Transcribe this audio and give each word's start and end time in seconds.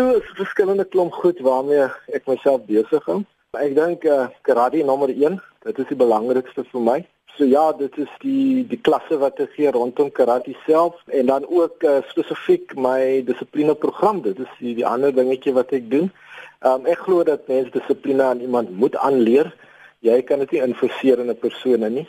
So 0.00 0.14
is 0.16 0.28
verskillende 0.32 0.84
klomp 0.88 1.12
goed 1.12 1.40
waarmee 1.44 1.82
ek 2.16 2.24
myself 2.24 2.62
besig 2.64 3.04
hou. 3.04 3.18
Ek 3.60 3.74
dink 3.76 4.06
uh, 4.08 4.30
karate 4.48 4.80
nommer 4.88 5.10
1, 5.12 5.34
dit 5.66 5.80
is 5.82 5.88
die 5.90 5.98
belangrikste 6.00 6.64
vir 6.70 6.84
my. 6.86 6.94
So 7.34 7.44
ja, 7.44 7.66
dit 7.76 7.98
is 8.00 8.14
die 8.22 8.62
die 8.70 8.78
klasse 8.80 9.18
wat 9.20 9.42
ek 9.44 9.52
gee 9.58 9.68
rondom 9.76 10.08
karate 10.16 10.54
self 10.62 10.96
en 11.12 11.28
dan 11.28 11.44
ook 11.44 11.84
uh, 11.84 11.98
spesifiek 12.08 12.72
my 12.80 13.20
dissipline 13.28 13.76
program. 13.82 14.22
Dit 14.24 14.40
is 14.40 14.56
die, 14.62 14.72
die 14.78 14.88
ander 14.88 15.12
dingetjie 15.12 15.52
wat 15.58 15.76
ek 15.76 15.92
doen. 15.92 16.08
Um, 16.64 16.88
ek 16.88 17.04
glo 17.04 17.20
dat 17.28 17.44
mens 17.52 17.68
dissipline 17.76 18.24
aan 18.24 18.40
iemand 18.40 18.72
moet 18.72 18.96
aanleer. 19.04 19.52
Jy 20.00 20.16
kan 20.24 20.40
dit 20.46 20.56
nie 20.56 20.64
infuseer 20.64 21.20
in 21.20 21.28
'n 21.28 21.42
persoon 21.44 21.84
nie. 21.92 22.08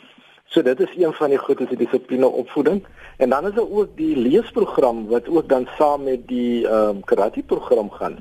So 0.52 0.62
dit 0.62 0.80
is 0.80 0.96
een 0.96 1.12
van 1.16 1.30
die 1.32 1.38
goed 1.38 1.60
is 1.64 1.68
die 1.70 1.78
dissipline 1.80 2.28
opvoeding. 2.28 2.82
En 3.16 3.30
dan 3.32 3.46
is 3.48 3.54
daar 3.54 3.70
ook 3.70 3.96
die 3.96 4.16
leesprogram 4.16 5.06
wat 5.08 5.28
ook 5.28 5.48
dan 5.48 5.68
saam 5.78 6.02
met 6.04 6.26
die 6.28 6.66
ehm 6.68 6.88
um, 6.88 7.04
karate 7.04 7.42
program 7.42 7.90
gaan. 7.90 8.18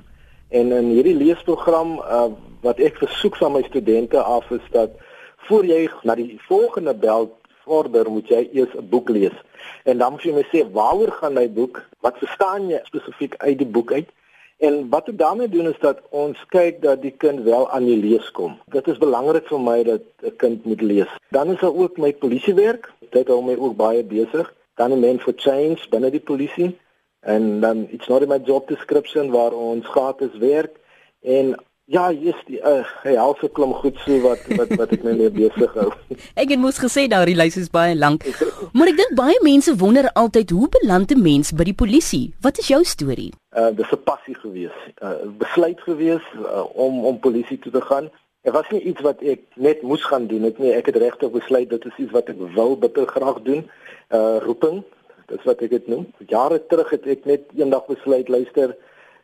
En 0.49 0.71
in 0.71 0.85
hierdie 0.95 1.15
leesprogram 1.15 1.97
uh, 1.99 2.23
wat 2.61 2.79
ek 2.79 2.95
versoek 3.03 3.35
van 3.35 3.51
my 3.51 3.63
studente 3.67 4.21
af 4.21 4.47
is 4.51 4.63
dat 4.71 4.95
voor 5.35 5.65
jy 5.65 5.89
na 6.07 6.15
die 6.15 6.39
volgende 6.47 6.95
bel 6.95 7.27
vorder 7.65 8.11
moet 8.11 8.27
jy 8.27 8.47
eers 8.53 8.79
'n 8.79 8.87
boek 8.89 9.09
lees. 9.09 9.35
En 9.83 9.97
dan 9.97 10.11
moet 10.11 10.23
jy 10.23 10.33
my 10.33 10.47
sê 10.53 10.63
waaroor 10.71 11.11
gaan 11.11 11.37
hy 11.37 11.49
boek? 11.49 11.83
Wat 11.99 12.17
verstaan 12.17 12.69
jy 12.69 12.79
spesifiek 12.83 13.35
uit 13.37 13.57
die 13.57 13.67
boek 13.67 13.91
uit? 13.91 14.07
En 14.61 14.89
wat 14.89 15.07
ek 15.09 15.17
daarmee 15.17 15.49
doen 15.49 15.67
is 15.71 15.79
dat 15.81 16.01
ons 16.09 16.37
kyk 16.53 16.81
dat 16.81 17.01
die 17.01 17.13
kind 17.23 17.41
wel 17.47 17.63
aan 17.73 17.85
die 17.89 17.97
lees 17.97 18.27
kom. 18.37 18.59
Dit 18.69 18.87
is 18.87 18.99
belangrik 19.01 19.47
vir 19.49 19.61
my 19.61 19.79
dat 19.83 20.03
'n 20.21 20.35
kind 20.37 20.65
moet 20.65 20.81
lees. 20.81 21.11
Dan 21.29 21.49
is 21.53 21.59
daar 21.59 21.73
ook 21.73 21.97
my 21.97 22.13
polisiewerk. 22.13 22.91
Dit 23.09 23.27
hou 23.27 23.41
my 23.41 23.55
ook 23.57 23.75
baie 23.75 24.03
besig. 24.03 24.53
Dan 24.75 24.93
'n 24.93 24.99
man 24.99 25.19
for 25.19 25.33
change 25.35 25.89
binne 25.89 26.11
die 26.11 26.27
polisie 26.29 26.77
en 27.21 27.59
dan 27.59 27.87
it's 27.89 28.07
not 28.07 28.21
in 28.21 28.27
my 28.27 28.39
job 28.43 28.67
description 28.67 29.31
waar 29.31 29.53
ons 29.53 29.87
gratis 29.87 30.37
werk 30.37 30.77
en 31.21 31.55
Ja, 31.91 32.05
jy's 32.15 32.39
die 32.47 32.59
uh, 32.63 32.85
hy 33.03 33.17
halfe 33.19 33.49
klom 33.51 33.73
goed 33.81 33.97
so 34.05 34.15
wat 34.23 34.45
wat 34.55 34.69
wat 34.79 34.93
ek 34.95 35.01
nou 35.03 35.11
mee 35.19 35.31
besig 35.35 35.73
hou. 35.75 35.89
ek 36.41 36.53
het 36.53 36.59
mos 36.63 36.77
gesê 36.79 37.03
nou 37.11 37.19
die 37.27 37.35
lys 37.35 37.57
is 37.59 37.71
baie 37.73 37.97
lank. 37.97 38.23
Maar 38.77 38.93
ek 38.93 38.99
dink 39.01 39.15
baie 39.17 39.39
mense 39.43 39.73
wonder 39.81 40.07
altyd 40.21 40.53
hoe 40.55 40.69
beland 40.71 41.11
'n 41.11 41.19
mens 41.19 41.51
by 41.51 41.65
die 41.67 41.75
polisie? 41.75 42.31
Wat 42.45 42.61
is 42.63 42.69
jou 42.71 42.79
storie? 42.87 43.33
Uh 43.51 43.73
dis 43.75 43.91
'n 43.91 43.99
passie 44.07 44.37
gewees. 44.39 44.77
Uh 45.03 45.27
besluit 45.41 45.81
gewees 45.83 46.23
uh, 46.39 46.63
om 46.79 47.03
om 47.11 47.19
polisie 47.19 47.59
toe 47.59 47.73
te 47.75 47.83
gaan. 47.89 48.07
Dit 48.47 48.53
was 48.55 48.69
nie 48.71 48.81
iets 48.87 49.01
wat 49.03 49.19
ek 49.21 49.43
net 49.55 49.83
moes 49.83 50.05
gaan 50.07 50.27
doen 50.31 50.47
nie. 50.47 50.71
Ek 50.71 50.87
het 50.87 50.95
regtig 50.95 51.31
besluit 51.31 51.69
dit 51.69 51.85
is 51.85 51.97
iets 51.97 52.15
wat 52.15 52.31
ek 52.31 52.39
wil 52.55 52.77
bitter 52.79 53.07
graag 53.07 53.43
doen. 53.43 53.67
Uh 54.15 54.39
roeping. 54.47 54.79
Dis 55.27 55.43
wat 55.43 55.59
ek 55.59 55.75
dit 55.75 55.87
noem. 55.91 56.07
Jare 56.27 56.63
terug 56.71 56.89
het 56.95 57.03
ek 57.03 57.27
net 57.27 57.51
eendag 57.51 57.83
besluit 57.91 58.31
luister 58.31 58.77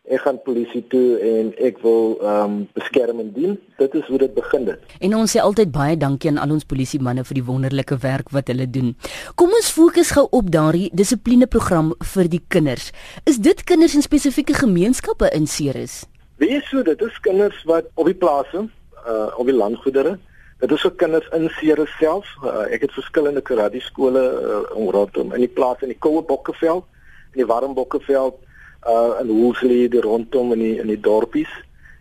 ek 0.07 0.21
gaan 0.23 0.37
polisie 0.45 0.83
toe 0.91 1.17
en 1.19 1.49
ek 1.67 1.81
wil 1.83 2.15
ehm 2.21 2.43
um, 2.43 2.57
beskerming 2.77 3.33
dien. 3.35 3.57
Dit 3.77 3.95
is 3.99 4.05
hoe 4.07 4.19
dit 4.21 4.33
begin 4.33 4.67
het. 4.71 4.95
En 5.03 5.15
ons 5.15 5.35
sê 5.35 5.41
altyd 5.43 5.71
baie 5.71 5.97
dankie 5.97 6.31
aan 6.31 6.39
al 6.43 6.53
ons 6.55 6.67
polisie 6.67 7.01
manne 7.03 7.25
vir 7.27 7.39
die 7.39 7.45
wonderlike 7.47 7.97
werk 8.03 8.31
wat 8.35 8.47
hulle 8.51 8.69
doen. 8.69 8.95
Kom 9.35 9.51
ons 9.59 9.71
fokus 9.71 10.13
gou 10.15 10.27
op 10.31 10.51
daardie 10.51 10.87
dissiplineprogram 10.93 11.93
vir 12.13 12.31
die 12.31 12.43
kinders. 12.47 12.91
Is 13.25 13.41
dit 13.43 13.63
kinders 13.67 13.95
in 13.99 14.05
spesifieke 14.05 14.55
gemeenskappe 14.55 15.29
in 15.35 15.47
Ceres? 15.47 16.05
Wees 16.37 16.63
so, 16.69 16.83
dit 16.83 17.01
is 17.01 17.19
kinders 17.25 17.59
wat 17.65 17.91
op 17.95 18.07
die 18.07 18.17
plase, 18.17 18.67
uh 19.03 19.27
op 19.37 19.45
die 19.45 19.55
landgoedere 19.55 20.17
Dit 20.57 20.71
is 20.71 20.85
ook 20.85 20.97
kinders 20.97 21.27
in 21.37 21.49
Ceres 21.49 21.91
self. 21.99 22.25
Uh, 22.41 22.65
ek 22.73 22.87
het 22.87 22.93
verskillende 22.95 23.43
karate 23.45 23.77
skole 23.85 24.21
uh, 24.25 24.85
rondom 24.89 25.35
in 25.37 25.43
die 25.45 25.53
plaas 25.53 25.83
in 25.85 25.91
die 25.93 25.99
Koue 26.01 26.23
Bokkeveld, 26.25 26.87
in 27.35 27.43
die 27.43 27.45
Warm 27.45 27.75
Bokkeveld, 27.77 28.39
uh 28.87 29.19
in 29.21 29.89
die 29.91 30.01
rondom 30.01 30.51
in 30.51 30.59
die 30.59 30.77
in 30.79 30.87
die 30.87 30.99
dorpies. 30.99 31.51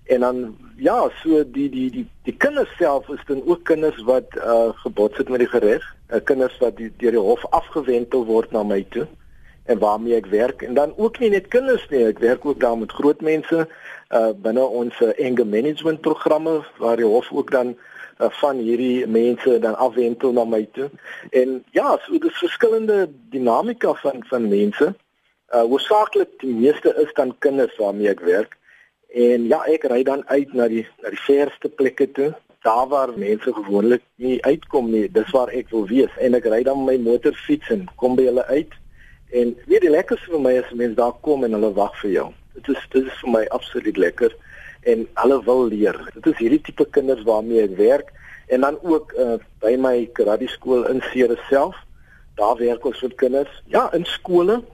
En 0.06 0.20
dan 0.20 0.56
ja 0.76 1.10
so 1.22 1.42
die 1.44 1.68
die 1.70 1.90
die 1.90 2.06
die 2.22 2.36
kinders 2.36 2.70
self 2.78 3.08
is 3.08 3.20
dan 3.26 3.42
ook 3.46 3.64
kinders 3.64 4.02
wat 4.02 4.36
uh 4.36 4.68
gebots 4.74 5.16
het 5.16 5.28
met 5.28 5.38
die 5.38 5.48
gereg 5.48 5.82
uh, 6.12 6.20
kinders 6.24 6.58
wat 6.58 6.76
die, 6.76 6.92
deur 6.96 7.10
die 7.10 7.20
hof 7.20 7.46
afgewentel 7.50 8.24
word 8.24 8.52
na 8.52 8.62
my 8.62 8.84
toe 8.90 9.06
en 9.66 9.78
waarmee 9.78 10.14
ek 10.14 10.26
werk. 10.30 10.62
En 10.62 10.74
dan 10.74 10.92
ook 10.96 11.18
nie 11.18 11.30
net 11.30 11.48
kinders 11.50 11.82
nie 11.90 12.04
ek 12.06 12.20
werk 12.22 12.44
ook 12.46 12.60
daar 12.60 12.78
met 12.78 12.92
groot 12.92 13.20
mense 13.20 13.66
uh 14.14 14.30
binne 14.42 14.62
ons 14.62 15.00
anger 15.02 15.46
management 15.46 16.00
programme 16.00 16.60
waar 16.78 16.96
die 16.96 17.08
hof 17.08 17.32
ook 17.32 17.50
dan 17.50 17.74
uh, 17.74 18.30
van 18.30 18.62
hierdie 18.62 19.06
mense 19.06 19.58
dan 19.58 19.74
afwentel 19.74 20.32
na 20.32 20.44
my 20.44 20.62
toe. 20.72 20.90
En 21.30 21.64
ja 21.74 21.96
so 22.04 22.18
dis 22.18 22.38
verskillende 22.38 23.08
dinamika 23.34 23.94
van 24.04 24.22
van 24.30 24.48
mense 24.48 24.94
Uh 25.54 25.62
hoofsaaklik 25.70 26.32
die 26.42 26.54
meeste 26.54 26.90
is 26.98 27.12
dan 27.14 27.36
kinders 27.38 27.76
waarmee 27.78 28.08
ek 28.10 28.20
werk. 28.26 28.56
En 29.14 29.46
ja, 29.46 29.60
ek 29.70 29.86
ry 29.86 30.02
dan 30.02 30.24
uit 30.26 30.50
na 30.58 30.66
die 30.68 30.82
na 31.04 31.12
die 31.14 31.22
verste 31.22 31.68
plekke 31.70 32.08
toe, 32.16 32.32
daar 32.66 32.88
waar 32.90 33.12
mense 33.14 33.52
gewoonlik 33.54 34.02
nie 34.18 34.40
uitkom 34.42 34.90
nie. 34.90 35.06
Dis 35.12 35.30
waar 35.30 35.52
ek 35.54 35.70
wil 35.70 35.86
wees 35.86 36.10
en 36.18 36.34
ek 36.34 36.50
ry 36.50 36.64
dan 36.66 36.82
my 36.82 36.96
motorfiets 36.98 37.70
en 37.70 37.86
kom 38.02 38.18
by 38.18 38.26
hulle 38.26 38.46
uit. 38.50 38.74
En 39.30 39.54
weet 39.70 39.86
die 39.86 39.94
lekkerste 39.94 40.34
vir 40.34 40.42
my 40.42 40.56
is 40.58 40.74
mense 40.74 40.98
daar 40.98 41.14
kom 41.22 41.46
en 41.46 41.54
hulle 41.54 41.72
wag 41.78 41.94
vir 42.02 42.10
jou. 42.16 42.28
Dit 42.58 42.74
is 42.74 42.90
dit 42.90 43.06
is 43.06 43.22
vir 43.22 43.34
my 43.38 43.46
absoluut 43.54 44.04
lekker 44.08 44.34
en 44.90 45.08
hulle 45.22 45.40
wil 45.46 45.66
leer. 45.70 46.02
Dit 46.18 46.32
is 46.34 46.40
hierdie 46.42 46.62
tipe 46.66 46.90
kinders 46.90 47.22
waarmee 47.26 47.68
ek 47.70 47.78
werk 47.78 48.10
en 48.50 48.66
dan 48.66 48.78
ook 48.82 49.14
uh, 49.14 49.38
by 49.62 49.74
my 49.78 49.96
karate 50.18 50.50
skool 50.50 50.86
in 50.90 51.02
Ceres 51.12 51.42
self. 51.50 51.78
Daar 52.34 52.58
werk 52.58 52.84
ons 52.86 53.00
met 53.02 53.14
kinders. 53.14 53.62
Ja, 53.70 53.88
in 53.94 54.04
skole 54.10 54.64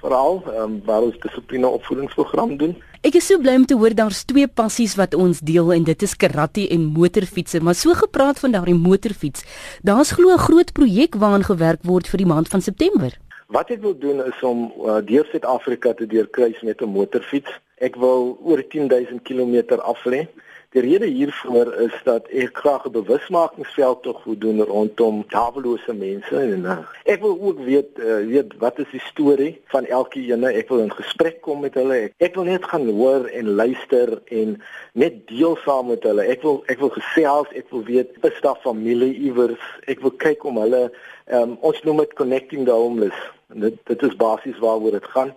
veral 0.00 0.42
um, 0.56 0.80
waar 0.84 1.06
ons 1.06 1.18
dissipline 1.22 1.68
opvoedingsprogram 1.68 2.56
doen. 2.56 2.76
Ek 3.00 3.16
is 3.16 3.26
so 3.30 3.40
bly 3.40 3.54
om 3.56 3.64
te 3.64 3.76
hoor 3.80 3.94
daar's 3.96 4.24
twee 4.28 4.48
passies 4.48 4.94
wat 5.00 5.14
ons 5.16 5.40
deel 5.40 5.72
en 5.72 5.86
dit 5.88 6.02
is 6.04 6.16
karate 6.16 6.66
en 6.74 6.82
motorfietsse, 6.92 7.62
maar 7.64 7.78
so 7.78 7.94
gepraat 7.96 8.42
van 8.42 8.52
daardie 8.52 8.76
motorfiets. 8.76 9.44
Daar's 9.82 10.12
glo 10.12 10.34
'n 10.34 10.44
groot 10.46 10.72
projek 10.72 11.14
waaraan 11.14 11.44
gewerk 11.44 11.80
word 11.82 12.08
vir 12.08 12.18
die 12.18 12.26
maand 12.32 12.48
van 12.48 12.60
September. 12.60 13.16
Wat 13.48 13.70
ek 13.70 13.80
wil 13.80 13.98
doen 13.98 14.20
is 14.24 14.42
om 14.42 14.72
uh, 14.84 15.00
deur 15.00 15.26
Suid-Afrika 15.30 15.94
te 15.94 16.06
deurkruis 16.06 16.60
met 16.62 16.80
'n 16.82 16.92
motorfiets. 16.92 17.50
Ek 17.80 17.96
wil 17.96 18.36
oor 18.44 18.60
10000 18.68 19.22
km 19.24 19.80
af 19.80 20.04
lê. 20.04 20.26
Die 20.70 20.82
rede 20.84 21.06
hiervoor 21.10 21.72
is 21.82 21.94
dat 22.06 22.28
ek 22.30 22.58
graag 22.62 22.84
'n 22.86 22.92
bewusmakingsveld 22.92 24.02
tog 24.02 24.24
wil 24.24 24.38
doen 24.38 24.62
rondom 24.62 25.24
dawelose 25.28 25.92
mense 25.92 26.36
en 26.36 26.62
uh, 26.64 26.76
ek 27.04 27.24
wil 27.24 27.34
ook 27.40 27.58
weet 27.66 27.98
uh, 27.98 28.20
weet 28.26 28.54
wat 28.58 28.78
is 28.78 28.90
die 28.92 29.02
storie 29.08 29.60
van 29.72 29.86
elkeen. 29.86 30.44
Ek 30.44 30.68
wil 30.68 30.84
in 30.84 30.92
gesprek 30.92 31.40
kom 31.40 31.60
met 31.66 31.74
hulle. 31.74 31.98
Ek, 32.06 32.14
ek 32.18 32.38
wil 32.38 32.46
net 32.52 32.64
gaan 32.64 32.86
hoor 32.86 33.26
en 33.26 33.50
luister 33.62 34.22
en 34.28 34.62
net 34.92 35.26
deel 35.26 35.58
saam 35.64 35.90
met 35.90 36.06
hulle. 36.06 36.22
Ek 36.22 36.46
wil 36.46 36.62
ek 36.70 36.78
wil 36.78 36.94
gesels, 37.00 37.50
ek 37.50 37.66
wil 37.74 37.84
weet 37.90 38.14
is 38.22 38.40
daar 38.46 38.62
familie 38.62 39.14
iewers. 39.26 39.66
Ek 39.90 40.06
wil 40.06 40.14
kyk 40.22 40.44
om 40.44 40.62
hulle 40.62 40.86
um, 41.34 41.58
ons 41.66 41.82
noem 41.82 42.04
dit 42.06 42.14
connecting 42.14 42.64
the 42.70 42.78
homeless. 42.78 43.18
En 43.50 43.66
dit 43.66 43.86
dit 43.90 44.02
is 44.02 44.18
basies 44.22 44.62
waaroor 44.62 45.00
dit 45.00 45.14
gaan. 45.18 45.34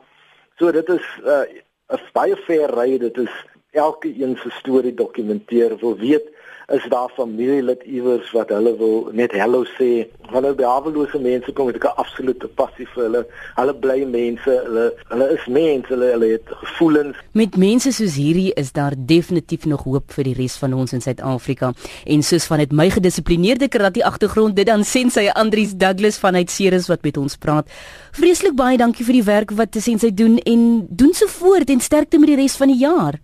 So 0.62 0.70
dit 0.72 0.90
is 0.94 1.06
uh, 1.26 1.48
'n 1.94 2.02
baie 2.14 2.36
ver 2.46 2.70
ry. 2.78 2.98
Dit 2.98 3.18
is 3.18 3.34
elke 3.74 4.14
een 4.22 4.38
se 4.42 4.50
storie 4.50 4.94
dokumenteer 4.94 5.78
wil 5.80 5.98
weet 5.98 6.32
is 6.68 6.86
daar 6.90 7.10
familielid 7.16 7.84
iewers 7.84 8.32
wat 8.32 8.50
hulle 8.50 8.72
wil 8.78 9.10
net 9.12 9.34
hallo 9.36 9.64
sê? 9.76 10.06
Wanneer 10.32 10.56
by 10.56 10.64
hawelose 10.64 11.20
mense 11.20 11.52
kom 11.54 11.66
met 11.66 11.84
'n 11.84 11.96
absolute 12.04 12.48
passie 12.48 12.88
vir 12.94 13.04
hulle. 13.04 13.26
Hulle 13.56 13.76
bly 13.76 14.06
mense. 14.06 14.50
Hulle 14.66 14.94
hulle 15.10 15.28
is 15.34 15.46
mense. 15.48 15.88
Hulle 15.88 16.12
hulle 16.12 16.28
het 16.28 16.48
gevoelens. 16.48 17.18
Met 17.32 17.58
mense 17.58 17.92
soos 17.92 18.16
hierdie 18.16 18.54
is 18.54 18.72
daar 18.72 18.94
definitief 18.98 19.66
nog 19.66 19.84
hoop 19.84 20.12
vir 20.12 20.24
die 20.24 20.34
res 20.34 20.56
van 20.56 20.74
ons 20.74 20.94
in 20.94 21.02
Suid-Afrika. 21.02 21.74
En 22.06 22.24
soos 22.24 22.46
van 22.46 22.58
dit 22.58 22.72
my 22.72 22.90
gedissiplineerde 22.90 23.68
karate 23.68 24.04
agtergrond 24.04 24.56
dit 24.56 24.66
dan 24.66 24.84
sien 24.84 25.10
sy 25.10 25.28
Andries 25.34 25.76
Douglas 25.76 26.18
vanuit 26.18 26.50
Ceres 26.50 26.88
wat 26.88 27.04
met 27.04 27.18
ons 27.18 27.36
praat. 27.38 27.68
Vreeslik 28.12 28.56
baie 28.56 28.78
dankie 28.78 29.06
vir 29.06 29.14
die 29.14 29.24
werk 29.24 29.52
wat 29.52 29.76
sy 29.76 30.12
doen 30.14 30.38
en 30.38 30.88
doen 30.90 31.14
so 31.14 31.28
voort 31.28 31.70
en 31.70 31.80
sterkte 31.80 32.20
met 32.20 32.28
die 32.28 32.36
res 32.36 32.56
van 32.56 32.68
die 32.68 32.80
jaar 32.80 33.20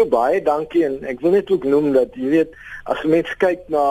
So 0.00 0.08
baie 0.08 0.38
dankie 0.40 0.80
en 0.86 0.94
ek 1.04 1.18
wil 1.20 1.34
net 1.34 1.50
ook 1.52 1.64
noem 1.68 1.90
dat 1.92 2.14
jy 2.16 2.30
weet 2.32 2.54
as 2.88 3.02
mense 3.04 3.34
kyk 3.42 3.66
na 3.68 3.82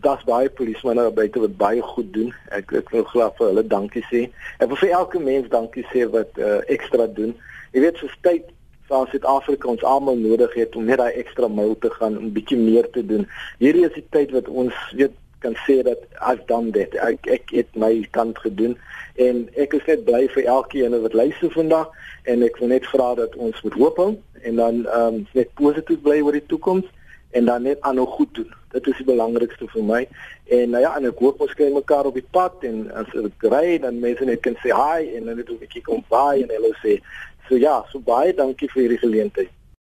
daar's 0.00 0.22
baie 0.24 0.48
polismanne 0.48 1.02
buite 1.12 1.42
wat 1.42 1.58
baie 1.60 1.82
goed 1.84 2.08
doen. 2.14 2.30
Ek 2.56 2.72
ek 2.78 2.88
wil 2.94 3.04
graag 3.10 3.34
vir 3.36 3.50
hulle 3.50 3.64
dankie 3.68 4.00
sê. 4.08 4.22
Ek 4.64 4.70
wil 4.70 4.80
vir 4.80 4.94
elke 4.96 5.20
mens 5.20 5.50
dankie 5.52 5.84
sê 5.90 6.06
wat 6.14 6.40
uh, 6.40 6.62
ekstra 6.72 7.04
doen. 7.18 7.34
Jy 7.76 7.82
weet 7.84 8.00
soos 8.00 8.14
tyd 8.24 8.48
van 8.88 9.04
Suid-Afrika 9.12 9.68
ons 9.68 9.84
almal 9.84 10.16
nodig 10.16 10.56
het 10.56 10.80
om 10.80 10.88
net 10.88 11.02
daai 11.02 11.20
ekstra 11.20 11.52
myl 11.52 11.76
te 11.84 11.92
gaan 11.98 12.16
om 12.16 12.32
bietjie 12.32 12.56
meer 12.62 12.88
te 12.96 13.04
doen. 13.04 13.28
Hierdie 13.60 13.84
is 13.90 13.98
die 13.98 14.06
tyd 14.16 14.32
wat 14.38 14.48
ons 14.48 14.80
weet 14.96 15.20
kan 15.38 15.56
sê 15.66 15.82
dat 15.82 15.98
I've 16.20 16.44
done 16.46 16.70
that. 16.76 16.94
Ek 16.94 17.26
ek 17.26 17.50
het 17.54 17.76
my 17.76 18.06
kant 18.10 18.38
gedoen 18.38 18.76
en 19.14 19.48
ek 19.56 19.74
is 19.78 19.86
net 19.86 20.04
bly 20.04 20.26
vir 20.34 20.44
elkeen 20.44 20.94
wat 21.02 21.16
luister 21.16 21.50
vandag 21.54 21.90
en 22.24 22.42
ek 22.46 22.58
wil 22.60 22.72
net 22.74 22.86
vra 22.86 23.14
dat 23.18 23.36
ons 23.36 23.62
moet 23.62 23.78
hoop 23.80 23.96
hou 23.96 24.12
en 24.42 24.62
dan 24.62 24.86
ehm 24.86 25.14
um, 25.14 25.26
net 25.32 25.52
positief 25.54 26.00
bly 26.02 26.20
oor 26.22 26.38
die 26.38 26.46
toekoms 26.46 26.86
en 27.30 27.44
dan 27.44 27.62
net 27.62 27.80
aanhou 27.80 28.06
goed 28.06 28.34
doen. 28.34 28.52
Dit 28.72 28.86
is 28.86 28.96
die 28.96 29.08
belangrikste 29.08 29.68
vir 29.68 29.84
my. 29.84 30.00
En 30.44 30.70
nou 30.70 30.80
ja, 30.82 30.94
en 30.96 31.08
ek 31.08 31.20
hoop 31.24 31.40
ons 31.44 31.54
kry 31.56 31.68
mekaar 31.72 32.08
op 32.08 32.16
die 32.16 32.26
pad 32.36 32.64
en 32.68 32.86
as 32.96 33.10
dit 33.12 33.48
ry 33.52 33.78
dan 33.82 34.00
mense 34.00 34.24
net 34.24 34.42
kan 34.44 34.56
sê 34.64 34.72
hi 34.72 35.16
en 35.16 35.28
dan 35.28 35.36
net 35.36 35.50
'n 35.50 35.60
bietjie 35.60 35.84
kom 35.84 36.04
by 36.08 36.42
en 36.42 36.50
hulle 36.56 36.74
sê 36.82 36.98
so 37.48 37.56
ja, 37.56 37.84
so 37.92 37.98
baie 37.98 38.34
dankie 38.34 38.68
vir 38.68 38.82
hierdie 38.82 39.04
geleentheid. 39.04 39.57